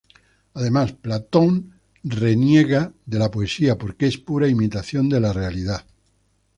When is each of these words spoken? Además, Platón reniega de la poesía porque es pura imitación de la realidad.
Además, 0.55 0.93
Platón 0.93 1.79
reniega 2.03 2.91
de 3.05 3.19
la 3.19 3.29
poesía 3.29 3.77
porque 3.77 4.07
es 4.07 4.17
pura 4.17 4.47
imitación 4.47 5.09
de 5.09 5.19
la 5.19 5.31
realidad. 5.31 5.85